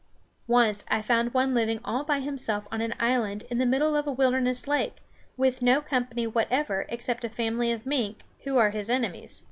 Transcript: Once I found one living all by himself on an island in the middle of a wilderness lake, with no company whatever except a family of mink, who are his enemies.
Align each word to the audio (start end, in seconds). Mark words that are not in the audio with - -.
Once 0.47 0.83
I 0.87 1.03
found 1.03 1.31
one 1.31 1.53
living 1.53 1.79
all 1.85 2.03
by 2.03 2.21
himself 2.21 2.63
on 2.71 2.81
an 2.81 2.95
island 2.99 3.43
in 3.51 3.59
the 3.59 3.67
middle 3.67 3.95
of 3.95 4.07
a 4.07 4.11
wilderness 4.11 4.67
lake, 4.67 4.95
with 5.37 5.61
no 5.61 5.79
company 5.79 6.25
whatever 6.25 6.87
except 6.89 7.23
a 7.23 7.29
family 7.29 7.71
of 7.71 7.85
mink, 7.85 8.23
who 8.45 8.57
are 8.57 8.71
his 8.71 8.89
enemies. 8.89 9.39